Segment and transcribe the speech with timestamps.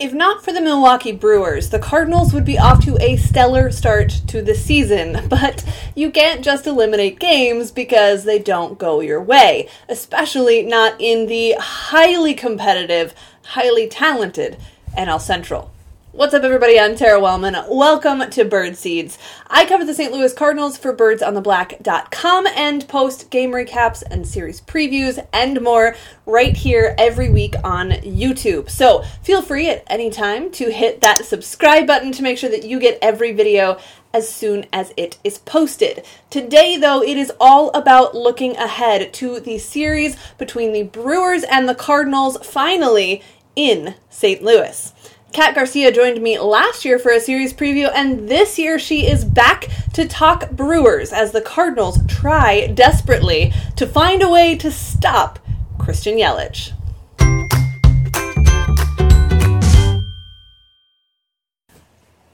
[0.00, 4.10] If not for the Milwaukee Brewers, the Cardinals would be off to a stellar start
[4.28, 5.64] to the season, but
[5.96, 11.56] you can't just eliminate games because they don't go your way, especially not in the
[11.58, 13.12] highly competitive,
[13.44, 14.56] highly talented
[14.96, 15.72] NL Central.
[16.12, 16.80] What's up, everybody?
[16.80, 17.54] I'm Tara Wellman.
[17.68, 19.18] Welcome to Bird Seeds.
[19.46, 20.10] I cover the St.
[20.10, 26.94] Louis Cardinals for birdsontheblack.com and post game recaps and series previews and more right here
[26.96, 28.70] every week on YouTube.
[28.70, 32.64] So feel free at any time to hit that subscribe button to make sure that
[32.64, 33.78] you get every video
[34.14, 36.06] as soon as it is posted.
[36.30, 41.68] Today, though, it is all about looking ahead to the series between the Brewers and
[41.68, 43.22] the Cardinals finally
[43.54, 44.42] in St.
[44.42, 44.94] Louis.
[45.32, 49.24] Kat Garcia joined me last year for a series preview, and this year she is
[49.24, 55.38] back to talk Brewers as the Cardinals try desperately to find a way to stop
[55.78, 56.72] Christian Yelich.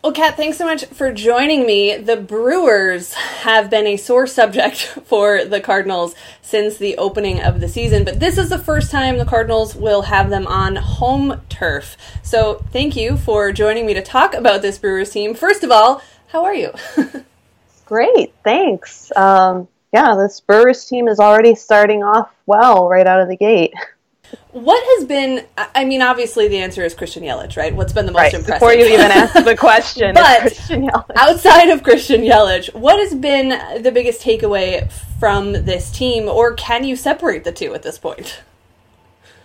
[0.04, 1.96] Well, Kat, thanks so much for joining me.
[1.96, 7.68] The Brewers have been a sore subject for the Cardinals since the opening of the
[7.70, 11.96] season, but this is the first time the Cardinals will have them on home turf.
[12.22, 15.34] So, thank you for joining me to talk about this Brewers team.
[15.34, 16.70] First of all, how are you?
[17.86, 19.10] Great, thanks.
[19.16, 23.72] Um, yeah, this Brewers team is already starting off well right out of the gate.
[24.52, 25.46] What has been?
[25.56, 27.74] I mean, obviously the answer is Christian Yelich, right?
[27.74, 28.60] What's been the most right, impressive?
[28.60, 33.92] Before you even ask the question, but outside of Christian Yelich, what has been the
[33.92, 38.40] biggest takeaway from this team, or can you separate the two at this point?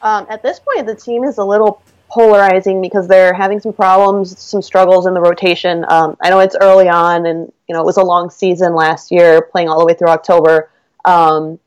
[0.01, 4.39] Um, at this point, the team is a little polarizing because they're having some problems,
[4.39, 5.85] some struggles in the rotation.
[5.87, 9.11] Um, I know it's early on, and you know it was a long season last
[9.11, 10.69] year, playing all the way through October.
[11.05, 11.59] Um,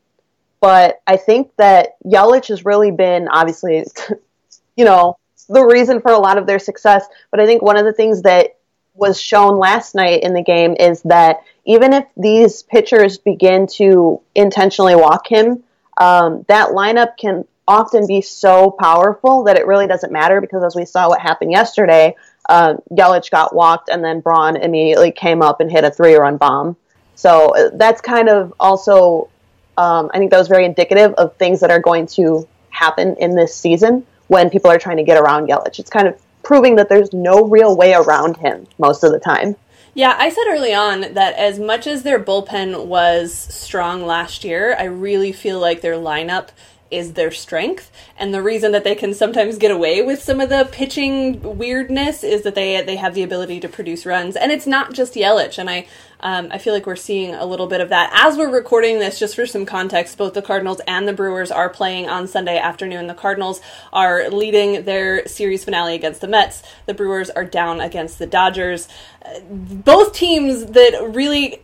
[0.63, 3.83] but I think that Yelich has really been obviously,
[4.77, 5.17] you know,
[5.49, 7.05] the reason for a lot of their success.
[7.31, 8.55] But I think one of the things that
[8.93, 14.21] was shown last night in the game is that even if these pitchers begin to
[14.35, 15.65] intentionally walk him,
[15.97, 20.77] um, that lineup can often be so powerful that it really doesn't matter because as
[20.77, 22.15] we saw what happened yesterday,
[22.47, 26.37] uh, Yelich got walked and then Braun immediately came up and hit a three run
[26.37, 26.77] bomb.
[27.15, 29.29] So uh, that's kind of also
[29.77, 33.35] um, I think that was very indicative of things that are going to happen in
[33.35, 35.79] this season when people are trying to get around Yelich.
[35.79, 39.55] It's kind of proving that there's no real way around him most of the time.
[39.95, 44.75] Yeah, I said early on that as much as their bullpen was strong last year,
[44.77, 46.49] I really feel like their lineup
[46.93, 50.49] is their strength and the reason that they can sometimes get away with some of
[50.49, 54.35] the pitching weirdness is that they they have the ability to produce runs.
[54.35, 55.87] And it's not just Yelich and I
[56.19, 58.11] um, I feel like we're seeing a little bit of that.
[58.13, 61.69] As we're recording this just for some context both the Cardinals and the Brewers are
[61.69, 63.07] playing on Sunday afternoon.
[63.07, 63.61] The Cardinals
[63.91, 66.63] are leading their series finale against the Mets.
[66.85, 68.87] The Brewers are down against the Dodgers.
[69.25, 71.61] Uh, both teams that really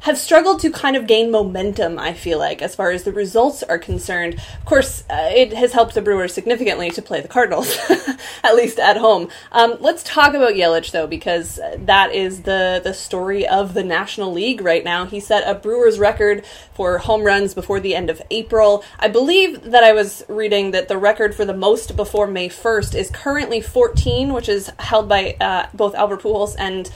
[0.00, 3.62] have struggled to kind of gain momentum, I feel like, as far as the results
[3.64, 4.34] are concerned.
[4.58, 7.76] Of course, uh, it has helped the Brewers significantly to play the Cardinals,
[8.44, 9.28] at least at home.
[9.50, 14.32] Um, let's talk about Yelich, though, because that is the, the story of the National
[14.32, 15.04] League right now.
[15.04, 16.44] He set a Brewers record
[16.74, 18.84] for home runs before the end of April.
[19.00, 22.94] I believe that I was reading that the record for the most before May 1st
[22.94, 26.88] is currently 14, which is held by uh, both Albert Pujols and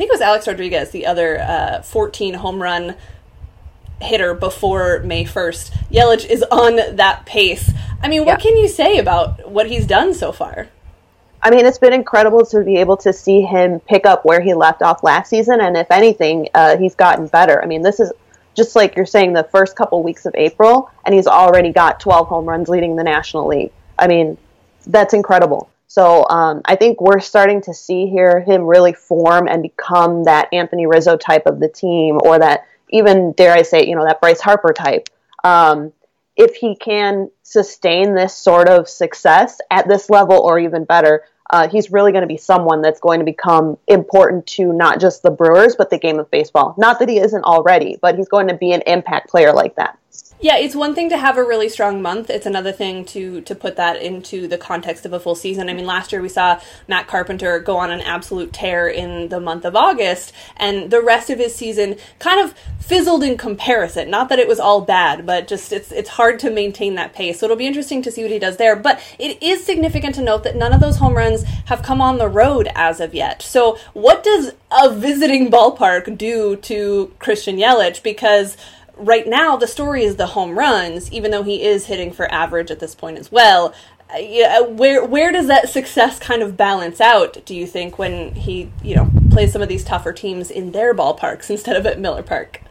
[0.00, 2.94] think it was Alex Rodriguez, the other uh, 14 home run
[4.00, 5.72] hitter before May 1st.
[5.90, 7.70] Yelich is on that pace.
[8.02, 8.50] I mean, what yeah.
[8.50, 10.68] can you say about what he's done so far?
[11.42, 14.54] I mean, it's been incredible to be able to see him pick up where he
[14.54, 17.62] left off last season, and if anything, uh, he's gotten better.
[17.62, 18.10] I mean, this is
[18.54, 22.26] just like you're saying, the first couple weeks of April, and he's already got 12
[22.26, 23.72] home runs leading the National League.
[23.98, 24.38] I mean,
[24.86, 25.68] that's incredible.
[25.90, 30.48] So um, I think we're starting to see here him really form and become that
[30.52, 34.20] Anthony Rizzo type of the team, or that even dare I say, you know, that
[34.20, 35.08] Bryce Harper type.
[35.42, 35.92] Um,
[36.36, 41.68] if he can sustain this sort of success at this level, or even better, uh,
[41.68, 45.30] he's really going to be someone that's going to become important to not just the
[45.32, 46.76] Brewers, but the game of baseball.
[46.78, 49.98] Not that he isn't already, but he's going to be an impact player like that.
[50.42, 52.30] Yeah, it's one thing to have a really strong month.
[52.30, 55.68] It's another thing to to put that into the context of a full season.
[55.68, 56.58] I mean, last year we saw
[56.88, 61.28] Matt Carpenter go on an absolute tear in the month of August, and the rest
[61.28, 64.08] of his season kind of fizzled in comparison.
[64.08, 67.38] Not that it was all bad, but just it's it's hard to maintain that pace.
[67.38, 68.76] So it'll be interesting to see what he does there.
[68.76, 72.16] But it is significant to note that none of those home runs have come on
[72.16, 73.42] the road as of yet.
[73.42, 78.02] So what does a visiting ballpark do to Christian Yelich?
[78.02, 78.56] Because
[79.00, 82.70] right now the story is the home runs, even though he is hitting for average
[82.70, 83.74] at this point as well.
[84.18, 87.44] yeah, where where does that success kind of balance out?
[87.44, 90.94] Do you think when he you know plays some of these tougher teams in their
[90.94, 92.62] ballparks instead of at Miller Park?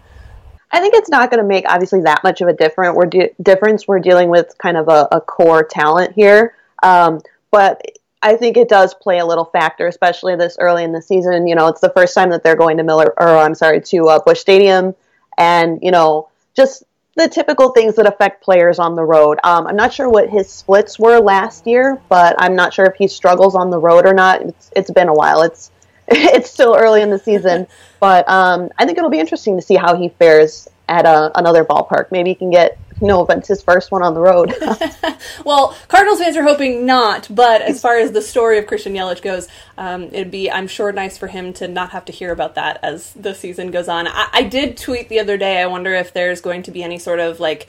[0.72, 3.34] I think it's not going to make obviously that much of a different we're de-
[3.42, 3.88] difference.
[3.88, 7.22] We're dealing with kind of a, a core talent here, um,
[7.52, 7.81] but
[8.22, 11.48] I think it does play a little factor, especially this early in the season.
[11.48, 14.08] You know, it's the first time that they're going to Miller, or I'm sorry, to
[14.10, 14.94] uh, Busch Stadium,
[15.40, 16.84] and you know, just
[17.16, 19.40] the typical things that affect players on the road.
[19.44, 22.96] Um, I'm not sure what his splits were last year, but I'm not sure if
[22.96, 24.42] he struggles on the road or not.
[24.42, 25.42] It's, it's been a while.
[25.42, 25.72] It's
[26.08, 27.68] it's still early in the season,
[28.00, 31.32] but um, I think it'll be interesting to see how he fares at a, uh,
[31.36, 32.12] another ballpark.
[32.12, 34.54] Maybe he can get no offense, his first one on the road.
[35.46, 39.22] well, Cardinals fans are hoping not, but as far as the story of Christian Yelich
[39.22, 39.48] goes,
[39.78, 42.80] um, it'd be, I'm sure, nice for him to not have to hear about that
[42.84, 44.07] as the season goes on.
[44.07, 47.00] I, I did tweet the other day, I wonder if there's going to be any
[47.00, 47.68] sort of like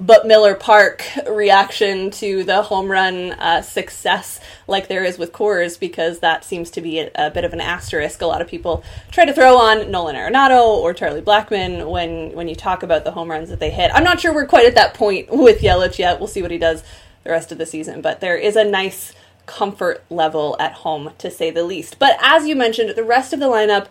[0.00, 5.78] but Miller Park reaction to the home run uh, success like there is with Coors
[5.78, 8.22] because that seems to be a, a, bit of an asterisk.
[8.22, 12.48] A lot of people try to throw on Nolan Arenado or Charlie Blackmon when when
[12.48, 13.90] you talk about the home runs that they hit.
[13.92, 16.18] I'm not sure we're quite at that point with Yelich yet.
[16.18, 16.84] We'll see what he does
[17.24, 19.12] the rest of the season, but there is a nice
[19.46, 21.98] comfort level at home to say the least.
[21.98, 23.88] But as you mentioned, the rest of the lineup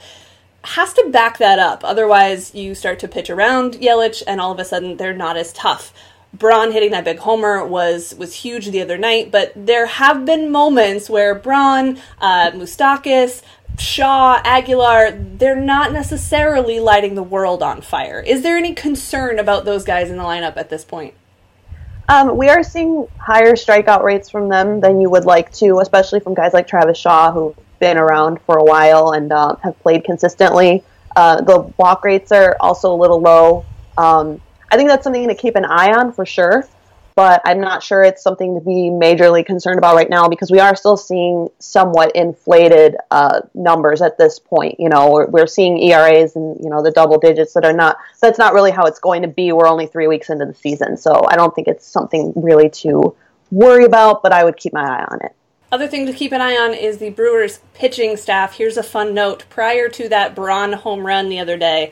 [0.63, 1.83] has to back that up.
[1.83, 5.53] Otherwise, you start to pitch around Yelich, and all of a sudden they're not as
[5.53, 5.93] tough.
[6.33, 10.51] Braun hitting that big homer was was huge the other night, but there have been
[10.51, 13.41] moments where Braun, uh, Moustakas,
[13.79, 18.19] Shaw, Aguilar, they're not necessarily lighting the world on fire.
[18.19, 21.13] Is there any concern about those guys in the lineup at this point?
[22.09, 26.21] Um, we are seeing higher strikeout rates from them than you would like to, especially
[26.21, 30.03] from guys like Travis Shaw, who been around for a while and uh, have played
[30.03, 30.83] consistently.
[31.15, 33.65] Uh, the walk rates are also a little low.
[33.97, 36.67] Um, I think that's something to keep an eye on for sure,
[37.15, 40.59] but I'm not sure it's something to be majorly concerned about right now because we
[40.59, 44.79] are still seeing somewhat inflated uh, numbers at this point.
[44.79, 47.97] You know, we're, we're seeing ERAs and you know the double digits that are not.
[48.21, 49.51] That's not really how it's going to be.
[49.51, 53.15] We're only three weeks into the season, so I don't think it's something really to
[53.49, 54.21] worry about.
[54.21, 55.35] But I would keep my eye on it.
[55.77, 58.55] Other thing to keep an eye on is the Brewers pitching staff.
[58.55, 59.45] Here's a fun note.
[59.47, 61.91] Prior to that Braun home run the other day,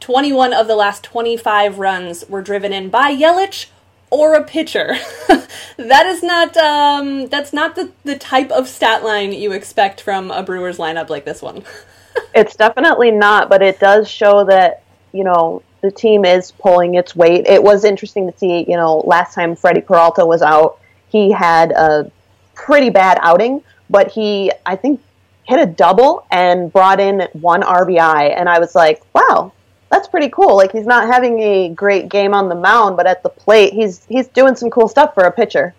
[0.00, 3.66] 21 of the last 25 runs were driven in by Yelich
[4.08, 4.96] or a pitcher.
[5.76, 10.30] that is not um, that's not the, the type of stat line you expect from
[10.30, 11.64] a Brewers lineup like this one.
[12.34, 17.14] it's definitely not, but it does show that, you know, the team is pulling its
[17.14, 17.46] weight.
[17.46, 20.80] It was interesting to see, you know, last time Freddie Peralta was out,
[21.10, 22.10] he had a
[22.58, 25.00] pretty bad outing, but he, I think,
[25.44, 28.38] hit a double and brought in one RBI.
[28.38, 29.52] And I was like, wow,
[29.90, 30.56] that's pretty cool.
[30.56, 34.04] Like he's not having a great game on the mound, but at the plate, he's
[34.04, 35.74] he's doing some cool stuff for a pitcher.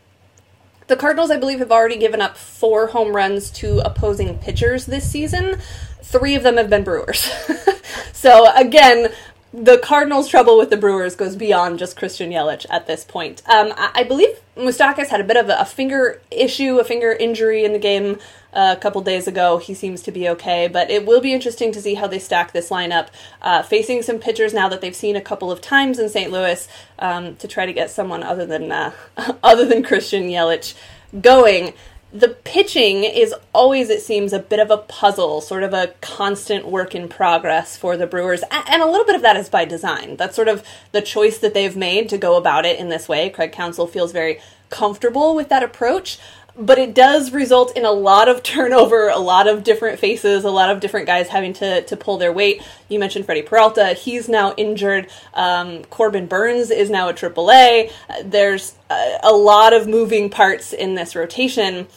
[0.87, 5.07] The Cardinals, I believe, have already given up four home runs to opposing pitchers this
[5.07, 5.59] season.
[6.01, 7.29] Three of them have been Brewers.
[8.13, 9.11] so again,
[9.53, 13.41] the Cardinals' trouble with the Brewers goes beyond just Christian Yelich at this point.
[13.47, 17.11] Um, I, I, believe Moustakas had a bit of a, a, finger issue, a finger
[17.11, 18.19] injury in the game
[18.53, 19.57] uh, a couple days ago.
[19.57, 22.51] He seems to be okay, but it will be interesting to see how they stack
[22.51, 23.07] this lineup,
[23.41, 26.31] uh, facing some pitchers now that they've seen a couple of times in St.
[26.31, 26.67] Louis
[26.99, 28.91] um, to try to get someone other than uh,
[29.43, 30.75] other than Christian Yelich
[31.21, 31.73] going
[32.11, 36.67] the pitching is always, it seems, a bit of a puzzle, sort of a constant
[36.67, 38.43] work in progress for the Brewers.
[38.51, 40.15] And a little bit of that is by design.
[40.15, 43.29] That's sort of the choice that they've made to go about it in this way.
[43.29, 46.19] Craig Counsell feels very comfortable with that approach
[46.59, 50.51] but it does result in a lot of turnover, a lot of different faces, a
[50.51, 52.61] lot of different guys having to, to pull their weight.
[52.89, 53.93] You mentioned Freddie Peralta.
[53.93, 55.09] He's now injured.
[55.33, 57.91] Um, Corbin Burnes is now at AAA.
[58.09, 61.87] Uh, there's a, a, lot of moving parts in this rotation.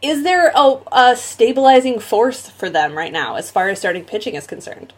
[0.00, 4.34] Is there a, a stabilizing force for them right now as far as starting pitching
[4.34, 4.92] is concerned?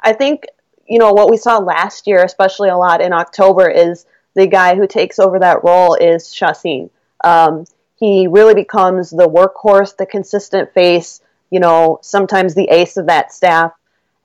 [0.00, 0.46] I think,
[0.86, 4.76] you know, what we saw last year, especially a lot in October, is the guy
[4.76, 6.90] who takes over that role is Chacin.
[7.22, 7.64] Um,
[8.04, 13.32] he really becomes the workhorse, the consistent face, you know, sometimes the ace of that
[13.32, 13.72] staff.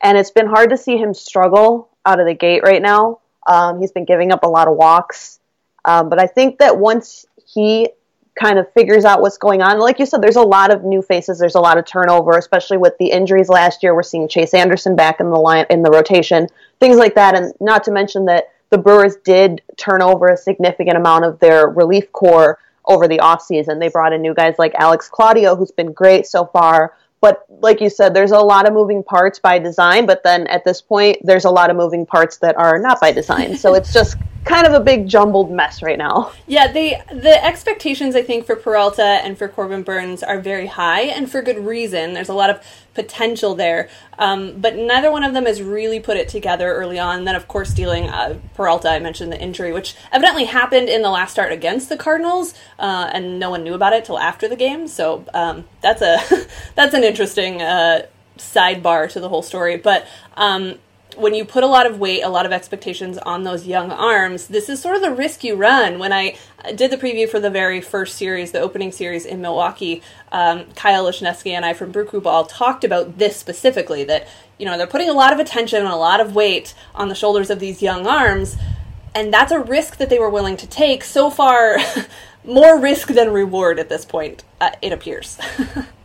[0.01, 3.19] And it's been hard to see him struggle out of the gate right now.
[3.47, 5.39] Um, he's been giving up a lot of walks.
[5.85, 7.89] Um, but I think that once he
[8.37, 11.01] kind of figures out what's going on, like you said, there's a lot of new
[11.01, 11.39] faces.
[11.39, 13.95] There's a lot of turnover, especially with the injuries last year.
[13.95, 16.47] We're seeing Chase Anderson back in the line in the rotation,
[16.81, 17.33] things like that.
[17.33, 21.67] And not to mention that the Brewers did turn over a significant amount of their
[21.69, 23.79] relief corps over the offseason.
[23.79, 26.95] They brought in new guys like Alex Claudio, who's been great so far.
[27.21, 30.63] But like you said, there's a lot of moving parts by design, but then at
[30.63, 33.57] this point, there's a lot of moving parts that are not by design.
[33.57, 34.15] So it's just
[34.45, 36.31] kind of a big jumbled mess right now.
[36.47, 41.01] Yeah, they the expectations I think for Peralta and for Corbin Burnes are very high,
[41.01, 42.13] and for good reason.
[42.13, 46.17] There's a lot of potential there, um, but neither one of them has really put
[46.17, 47.23] it together early on.
[47.23, 51.09] Then, of course, dealing uh, Peralta, I mentioned the injury, which evidently happened in the
[51.09, 54.55] last start against the Cardinals, uh, and no one knew about it till after the
[54.55, 54.87] game.
[54.87, 56.19] So um, that's a
[56.75, 60.07] that's an interesting uh, sidebar to the whole story, but.
[60.35, 60.79] Um,
[61.19, 64.47] when you put a lot of weight, a lot of expectations on those young arms,
[64.47, 65.99] this is sort of the risk you run.
[65.99, 66.37] When I
[66.75, 71.05] did the preview for the very first series, the opening series in Milwaukee, um, Kyle
[71.05, 75.09] Lesniewski and I from Brew Ball talked about this specifically that, you know, they're putting
[75.09, 78.07] a lot of attention and a lot of weight on the shoulders of these young
[78.07, 78.55] arms,
[79.13, 81.03] and that's a risk that they were willing to take.
[81.03, 81.77] So far,
[82.45, 85.37] more risk than reward at this point, uh, it appears.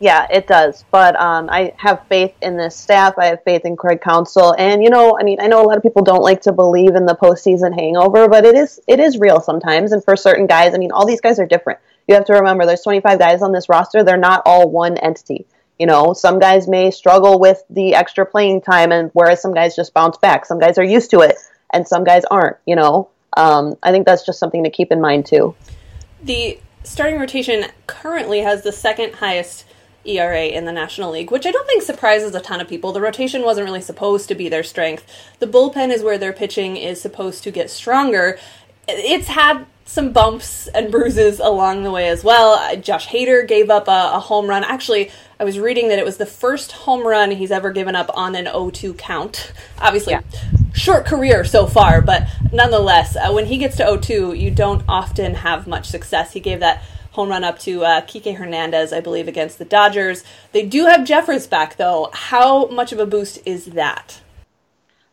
[0.00, 0.84] Yeah, it does.
[0.90, 3.14] But um, I have faith in this staff.
[3.18, 5.76] I have faith in Craig Counsell, and you know, I mean, I know a lot
[5.76, 9.18] of people don't like to believe in the postseason hangover, but it is it is
[9.18, 9.92] real sometimes.
[9.92, 11.80] And for certain guys, I mean, all these guys are different.
[12.06, 14.02] You have to remember, there's 25 guys on this roster.
[14.02, 15.46] They're not all one entity.
[15.78, 19.76] You know, some guys may struggle with the extra playing time, and whereas some guys
[19.76, 20.46] just bounce back.
[20.46, 21.36] Some guys are used to it,
[21.72, 22.56] and some guys aren't.
[22.66, 25.56] You know, um, I think that's just something to keep in mind too.
[26.22, 29.64] The starting rotation currently has the second highest
[30.08, 32.92] ERA in the National League, which I don't think surprises a ton of people.
[32.92, 35.06] The rotation wasn't really supposed to be their strength.
[35.38, 38.38] The bullpen is where their pitching is supposed to get stronger.
[38.88, 42.76] It's had some bumps and bruises along the way as well.
[42.76, 44.62] Josh Hader gave up a, a, home run.
[44.62, 45.10] Actually,
[45.40, 48.34] I was reading that it was the first home run he's ever given up on
[48.34, 49.50] an 0-2 count.
[49.78, 50.20] Obviously, yeah.
[50.74, 55.36] short career so far, but nonetheless, uh, when he gets to 0-2, you don't often
[55.36, 56.34] have much success.
[56.34, 56.82] He gave that
[57.18, 60.22] home run up to uh, Kike Hernandez, I believe, against the Dodgers.
[60.52, 62.10] They do have Jeffress back, though.
[62.12, 64.20] How much of a boost is that?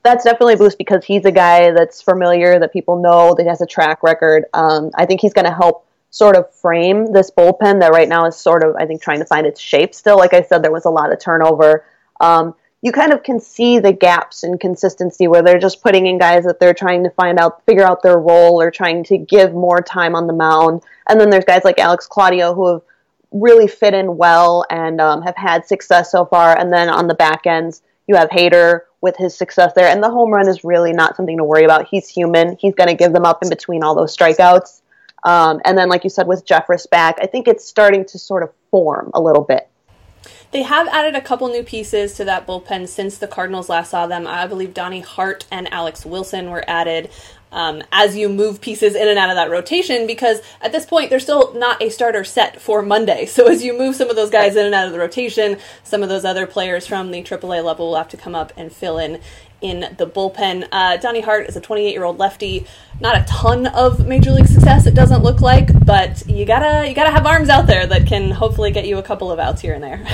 [0.03, 3.59] That's definitely a boost because he's a guy that's familiar, that people know, that has
[3.59, 4.45] a track record.
[4.53, 8.27] Um, I think he's going to help sort of frame this bullpen that right now
[8.27, 10.17] is sort of, I think, trying to find its shape still.
[10.17, 11.85] Like I said, there was a lot of turnover.
[12.21, 12.53] Um,
[12.85, 16.43] you kind of can see the gaps in consistency where they're just putting in guys
[16.43, 19.81] that they're trying to find out, figure out their role or trying to give more
[19.81, 20.83] time on the mound.
[21.09, 22.81] And then there's guys like Alex Claudio who have
[23.31, 26.55] really fit in well and um, have had success so far.
[26.59, 29.87] And then on the back ends, you have Hader with his success there.
[29.87, 31.87] And the home run is really not something to worry about.
[31.87, 32.55] He's human.
[32.61, 34.81] He's going to give them up in between all those strikeouts.
[35.23, 38.43] Um, and then, like you said, with Jeffress back, I think it's starting to sort
[38.43, 39.67] of form a little bit.
[40.55, 44.07] They have added a couple new pieces to that bullpen since the Cardinals last saw
[44.07, 44.25] them.
[44.25, 47.09] I believe Donnie Hart and Alex Wilson were added
[47.51, 51.09] um, as you move pieces in and out of that rotation because at this point
[51.09, 53.25] they're still not a starter set for Monday.
[53.35, 56.01] So as you move some of those guys in and out of the rotation, some
[56.01, 58.97] of those other players from the AAA level will have to come up and fill
[58.97, 59.19] in
[59.65, 60.67] in the bullpen.
[60.71, 62.65] Uh, Donnie Hart is a 28 year old lefty.
[63.01, 66.95] Not a ton of major league success, it doesn't look like, but you gotta you
[66.95, 69.73] gotta have arms out there that can hopefully get you a couple of outs here
[69.73, 70.05] and there.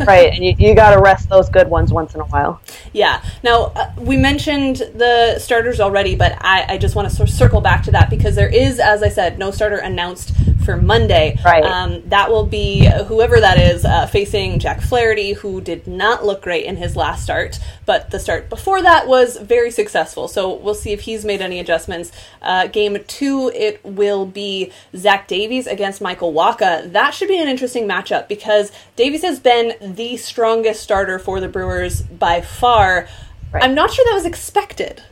[0.06, 2.60] right, and you, you gotta rest those good ones once in a while.
[2.92, 3.22] Yeah.
[3.44, 7.34] Now uh, we mentioned the starters already, but I, I just want to sort of
[7.34, 10.32] circle back to that because there is, as I said, no starter announced
[10.64, 11.38] for Monday.
[11.44, 11.64] Right.
[11.64, 16.42] Um, that will be whoever that is uh, facing Jack Flaherty, who did not look
[16.42, 20.28] great in his last start, but the start before that was very successful.
[20.28, 22.12] So we'll see if he's made any adjustments.
[22.42, 26.90] Uh, game two, it will be Zach Davies against Michael Wacha.
[26.92, 31.48] That should be an interesting matchup because Davies has been the strongest starter for the
[31.48, 33.08] Brewers by far.
[33.52, 33.62] Right.
[33.62, 35.02] I'm not sure that was expected.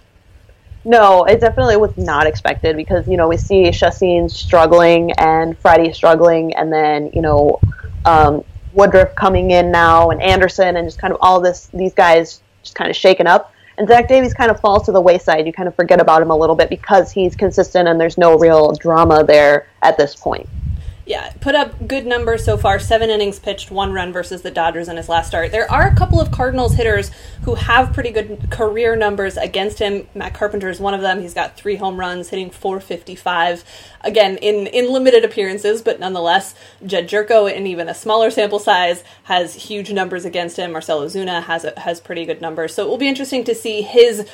[0.85, 5.93] No, it definitely was not expected because you know we see Chacin struggling and Freddie
[5.93, 7.61] struggling, and then you know
[8.05, 12.43] um, Woodruff coming in now, and Anderson, and just kind of all this these guys
[12.63, 13.53] just kind of shaken up.
[13.79, 15.47] And Zach Davies kind of falls to the wayside.
[15.47, 18.37] You kind of forget about him a little bit because he's consistent and there's no
[18.37, 20.49] real drama there at this point.
[21.05, 22.79] Yeah, put up good numbers so far.
[22.79, 25.51] Seven innings pitched, one run versus the Dodgers in his last start.
[25.51, 27.11] There are a couple of Cardinals hitters
[27.43, 30.07] who have pretty good career numbers against him.
[30.15, 31.21] Matt Carpenter is one of them.
[31.21, 33.65] He's got three home runs, hitting 455.
[34.03, 36.55] Again, in, in limited appearances, but nonetheless,
[36.87, 40.71] Jedd Gyorko, in even a smaller sample size, has huge numbers against him.
[40.71, 42.75] Marcell Ozuna has a, has pretty good numbers.
[42.75, 44.29] So it will be interesting to see his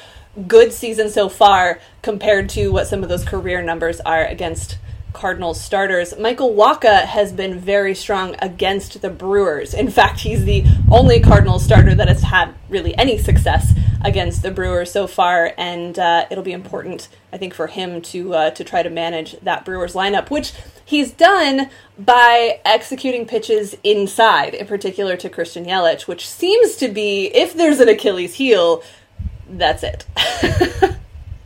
[0.46, 4.76] good season so far compared to what some of those career numbers are against
[5.12, 6.16] Cardinals starters.
[6.18, 9.74] Michael Wacha has been very strong against the Brewers.
[9.74, 13.72] In fact, he's the only Cardinals starter that has had really any success
[14.04, 18.34] against the Brewers so far, and uh, it'll be important, I think, for him to
[18.34, 20.52] uh, to try to manage that Brewers lineup, which
[20.84, 27.26] he's done by executing pitches inside, in particular to Christian Yelich, which seems to be,
[27.34, 28.82] if there's an Achilles heel,
[29.48, 30.06] that's it.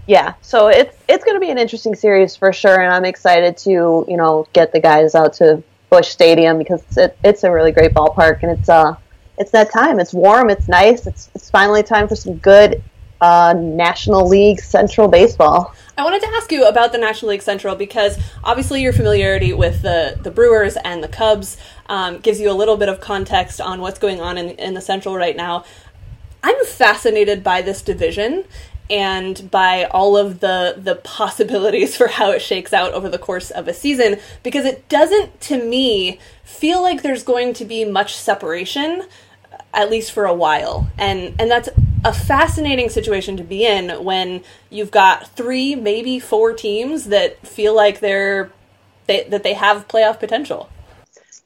[0.06, 3.56] Yeah, so it's it's going to be an interesting series for sure, and I'm excited
[3.59, 7.73] to you know get the guys out to Busch Stadium because it, it's a really
[7.73, 8.97] great ballpark, and it's uh
[9.38, 10.00] it's that time.
[10.00, 11.06] It's warm, it's nice.
[11.06, 12.82] It's it's finally time for some good
[13.23, 15.73] uh, National League Central baseball.
[15.97, 19.82] I wanted to ask you about the National League Central because obviously your familiarity with
[19.82, 21.56] the, the Brewers and the Cubs
[21.87, 24.80] um, gives you a little bit of context on what's going on in, in the
[24.80, 25.64] Central right now.
[26.42, 28.44] I'm fascinated by this division
[28.90, 33.50] and by all of the the possibilities for how it shakes out over the course
[33.50, 38.14] of a season because it doesn't to me feel like there's going to be much
[38.14, 39.04] separation
[39.74, 40.90] at least for a while.
[40.98, 41.68] And and that's
[42.04, 47.74] a fascinating situation to be in when you've got three, maybe four teams that feel
[47.74, 48.50] like they're
[49.06, 50.68] they, that they have playoff potential.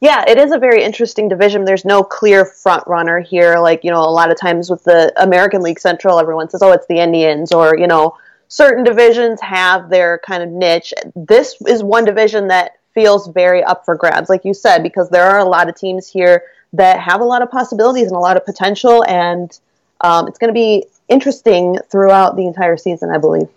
[0.01, 1.65] Yeah, it is a very interesting division.
[1.65, 3.59] There's no clear front runner here.
[3.59, 6.73] Like, you know, a lot of times with the American League Central, everyone says, oh,
[6.73, 8.17] it's the Indians, or, you know,
[8.49, 10.93] certain divisions have their kind of niche.
[11.15, 15.25] This is one division that feels very up for grabs, like you said, because there
[15.25, 18.37] are a lot of teams here that have a lot of possibilities and a lot
[18.37, 19.59] of potential, and
[20.03, 23.49] um, it's going to be interesting throughout the entire season, I believe.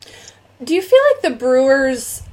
[0.63, 2.23] Do you feel like the Brewers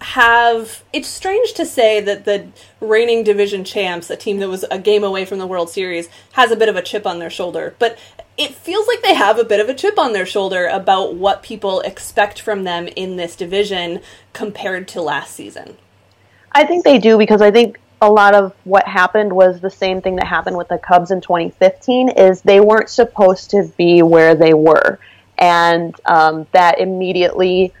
[0.00, 2.48] have it's strange to say that the
[2.80, 6.50] reigning division champs, a team that was a game away from the World Series, has
[6.50, 7.98] a bit of a chip on their shoulder, but
[8.38, 11.42] it feels like they have a bit of a chip on their shoulder about what
[11.42, 14.00] people expect from them in this division
[14.32, 15.76] compared to last season.
[16.52, 20.00] I think they do because I think a lot of what happened was the same
[20.00, 24.34] thing that happened with the Cubs in 2015 is they weren't supposed to be where
[24.34, 24.98] they were.
[25.36, 27.74] And um, that immediately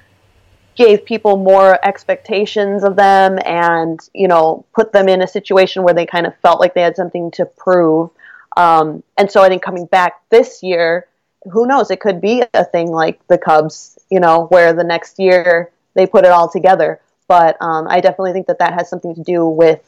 [0.80, 5.92] gave people more expectations of them and, you know, put them in a situation where
[5.92, 8.08] they kind of felt like they had something to prove.
[8.56, 11.06] Um, and so I think coming back this year,
[11.52, 15.18] who knows, it could be a thing like the Cubs, you know, where the next
[15.18, 16.98] year they put it all together.
[17.28, 19.82] But um, I definitely think that that has something to do with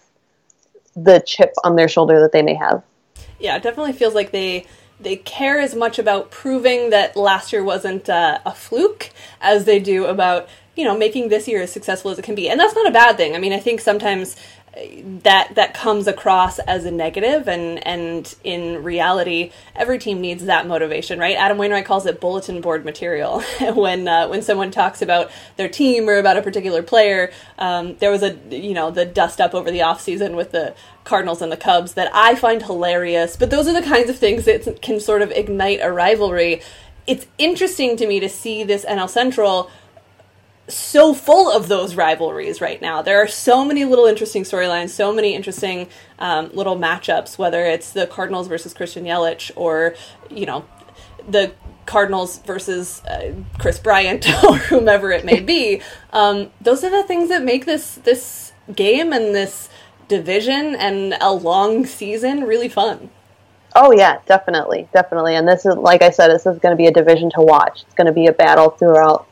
[0.95, 2.83] the chip on their shoulder that they may have.
[3.41, 4.67] Yeah, it definitely feels like they
[5.01, 9.81] they care as much about proving that last year wasn't uh, a fluke as they
[9.81, 12.49] do about you know making this year as successful as it can be.
[12.49, 13.35] And that's not a bad thing.
[13.35, 14.37] I mean i think sometimes
[15.23, 20.67] that that comes across as a negative and and in reality every team needs that
[20.67, 21.37] motivation right?
[21.37, 23.43] Adam wainwright calls it bulletin board material.
[23.73, 28.11] When uh, when someone talks about their team or about a particular player um, there
[28.11, 31.57] was a you know the dust up over the offseason with the cardinals and the
[31.57, 33.37] cubs that i find hilarious.
[33.37, 36.63] But those are the kinds of things that can sort of ignite a rivalry.
[37.07, 39.71] It's interesting to me to see this nl central
[40.69, 43.03] so full of those rivalries right now.
[43.03, 47.93] There are so many little interesting storylines, so many interesting um, little matchups, whether it's
[47.93, 49.95] the Cardinals versus Christian Yelich or,
[50.31, 50.65] you know,
[51.29, 51.53] the
[51.87, 55.83] Cardinals versus uh, Kris Bryant or whomever it may be.
[56.13, 59.69] Um, those are the things that make this this game and this
[60.09, 63.11] division and a long season really fun.
[63.75, 65.35] Oh yeah, definitely, definitely.
[65.35, 67.83] And this is like I said, this is going to be a division to watch.
[67.83, 69.27] It's going to be a battle throughout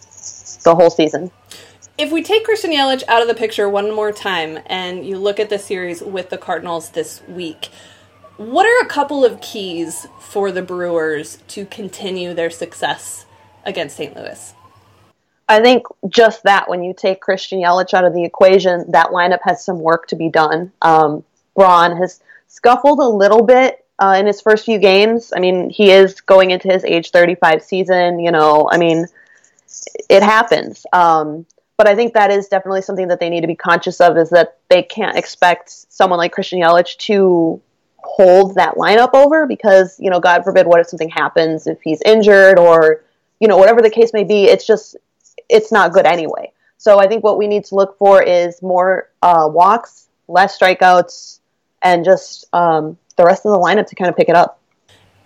[0.65, 1.31] the whole season.
[1.99, 5.39] If we take Christian Yelich out of the picture one more time and you look
[5.39, 7.69] at the series with the Cardinals this week,
[8.37, 13.27] what are a couple of keys for the Brewers to continue their success
[13.65, 14.17] against St.
[14.17, 14.55] Louis?
[15.47, 19.41] I think just that when you take Christian Yelich out of the equation, that lineup
[19.43, 20.73] has some work to be done.
[20.81, 25.33] Um, Braun has scuffled a little bit uh, in his first few games.
[25.37, 28.21] I mean, he is going into his age 35 season.
[28.21, 29.07] You know, I mean,
[30.09, 30.85] it happens.
[30.93, 34.19] Um, but I think that is definitely something that they need to be conscious of
[34.19, 37.61] is that they can't expect someone like Christian Yelich to
[37.97, 42.03] hold that lineup over because, you know, God forbid, what if something happens if he's
[42.03, 43.03] injured or,
[43.41, 44.97] you know, whatever the case may be, it's just,
[45.49, 46.53] it's not good anyway.
[46.77, 51.41] So I think what we need to look for is more uh, walks, less strikeouts,
[51.83, 54.60] and just um, the rest of the lineup to kind of pick it up.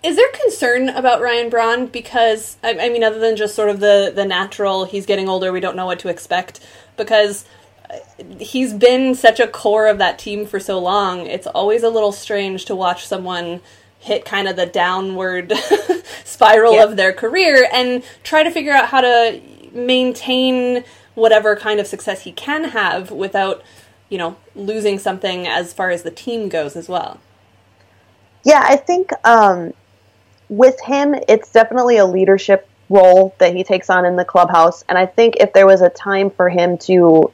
[0.03, 1.87] Is there concern about Ryan Braun?
[1.87, 5.51] Because I, I, mean, other than just sort of the the natural, he's getting older,
[5.51, 6.59] we don't know what to expect.
[6.95, 7.45] Because
[7.89, 7.97] uh,
[8.39, 12.11] he's been such a core of that team for so long, it's always a little
[12.11, 13.61] strange to watch someone
[14.05, 15.51] hit kind of the downward
[16.23, 16.83] spiral yeah.
[16.83, 19.41] of their career and try to figure out how to
[19.73, 20.83] maintain
[21.15, 23.63] whatever kind of success he can have without,
[24.09, 27.19] you know, losing something as far as the team goes as well.
[28.43, 29.73] Yeah, I think um,
[30.49, 34.83] with him, it's definitely a leadership role that he takes on in the clubhouse.
[34.87, 37.31] And I think if there was a time for him to,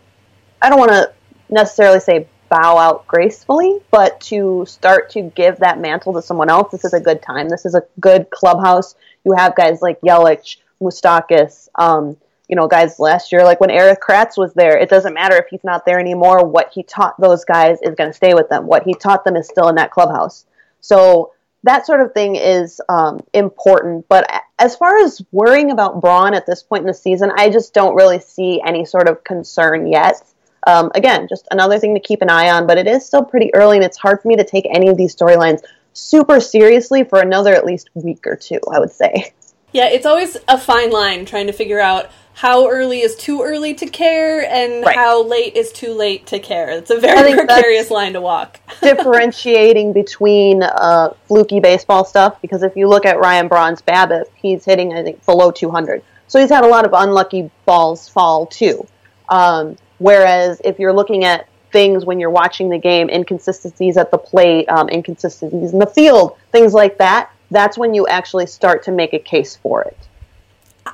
[0.61, 1.11] I don't want to
[1.49, 6.71] necessarily say bow out gracefully, but to start to give that mantle to someone else,
[6.71, 7.49] this is a good time.
[7.49, 8.95] This is a good clubhouse.
[9.23, 14.01] You have guys like Yelich, Moustakas, um, you know, guys last year, like when Erik
[14.01, 16.45] Kratz was there, it doesn't matter if he's not there anymore.
[16.45, 18.67] What he taught those guys is going to stay with them.
[18.67, 20.45] What he taught them is still in that clubhouse.
[20.81, 21.31] So
[21.63, 24.07] that sort of thing is um, important.
[24.09, 27.73] But as far as worrying about Braun at this point in the season, I just
[27.73, 30.23] don't really see any sort of concern yet.
[30.67, 33.53] Um, again, just another thing to keep an eye on, but it is still pretty
[33.55, 35.61] early, and it's hard for me to take any of these storylines
[35.93, 39.33] super seriously for another at least week or two, I would say.
[39.71, 43.73] Yeah, it's always a fine line trying to figure out how early is too early
[43.75, 44.95] to care and right.
[44.95, 46.69] how late is too late to care.
[46.69, 48.59] It's a very precarious line to walk.
[48.81, 54.65] differentiating between uh, fluky baseball stuff because if you look at Ryan Braun's BABIP, he's
[54.65, 56.03] hitting I think below 200.
[56.27, 58.87] So he's had a lot of unlucky balls fall too.
[59.29, 64.17] Um, whereas if you're looking at things when you're watching the game, inconsistencies at the
[64.17, 68.91] plate, um, inconsistencies in the field, things like that, that's when you actually start to
[68.91, 69.97] make a case for it.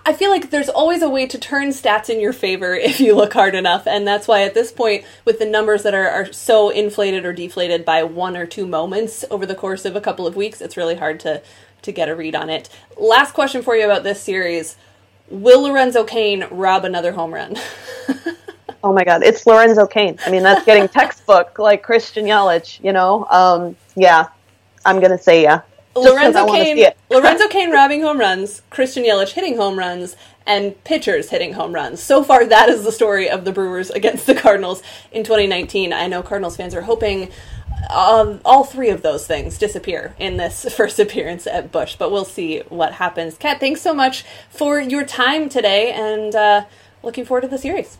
[0.06, 3.15] I feel like there's always a way to turn stats in your favor if you
[3.15, 6.34] look hard enough, and that's why at this point, with the numbers that are, are
[6.34, 10.28] so inflated or deflated by one or two moments over the course of a couple
[10.28, 11.41] of weeks, it's really hard to
[11.84, 12.70] to get a read on it.
[12.98, 14.76] Last question for you about this series:
[15.30, 17.56] Will Lorenzo Cain rob another home run?
[18.84, 20.17] oh my God, it's Lorenzo Cain.
[20.26, 22.84] I mean, that's getting textbook like Christian Yelich.
[22.84, 24.28] You know, um, yeah,
[24.86, 25.62] I'm gonna say yeah.
[26.03, 31.53] Lorenzo Cain, Lorenzo Cain robbing home runs, Christian Yelich hitting home runs, and pitchers hitting
[31.53, 32.01] home runs.
[32.01, 34.81] So far, that is the story of the Brewers against the Cardinals
[35.12, 35.91] in 2019.
[35.93, 37.31] I know Cardinals fans are hoping
[37.89, 42.25] um, all three of those things disappear in this first appearance at Busch, but we'll
[42.25, 43.38] see what happens.
[43.38, 46.65] Kat, thanks so much for your time today, and uh,
[47.03, 47.97] looking forward to the series.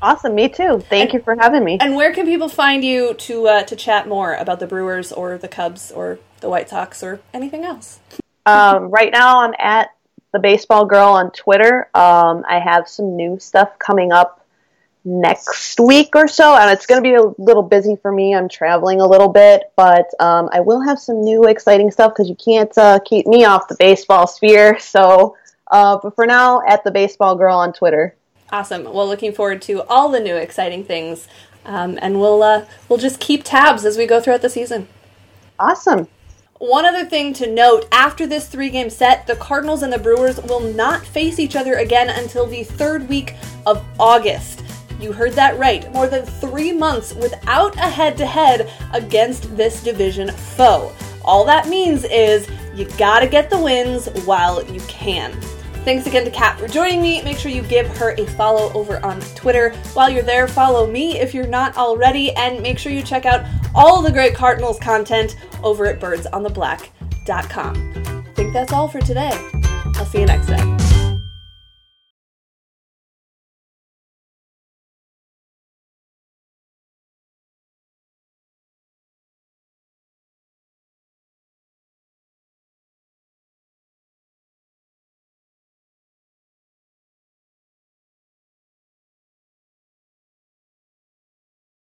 [0.00, 0.80] Awesome, me too.
[0.88, 1.78] Thank and, you for having me.
[1.80, 5.38] And where can people find you to uh, to chat more about the Brewers or
[5.38, 7.98] the Cubs or the White Sox or anything else?
[8.46, 9.90] Um, right now, I'm at
[10.32, 11.88] the Baseball Girl on Twitter.
[11.94, 14.46] Um, I have some new stuff coming up
[15.04, 18.34] next week or so, and it's going to be a little busy for me.
[18.34, 22.28] I'm traveling a little bit, but um, I will have some new exciting stuff because
[22.28, 24.78] you can't uh, keep me off the baseball sphere.
[24.78, 25.36] So,
[25.70, 28.14] uh, but for now, at the Baseball Girl on Twitter.
[28.50, 28.84] Awesome.
[28.84, 31.28] Well, looking forward to all the new exciting things,
[31.64, 34.88] um, and we'll uh, we'll just keep tabs as we go throughout the season.
[35.58, 36.08] Awesome.
[36.58, 40.40] One other thing to note after this three game set, the Cardinals and the Brewers
[40.42, 43.34] will not face each other again until the third week
[43.66, 44.64] of August.
[44.98, 45.92] You heard that right.
[45.92, 50.92] More than three months without a head to head against this division foe.
[51.24, 55.38] All that means is you gotta get the wins while you can.
[55.84, 57.22] Thanks again to Kat for joining me.
[57.22, 59.74] Make sure you give her a follow over on Twitter.
[59.94, 63.46] While you're there, follow me if you're not already, and make sure you check out
[63.74, 67.92] all the great Cardinals content over at birdsontheblack.com.
[68.06, 69.32] I think that's all for today.
[69.96, 70.87] I'll see you next time.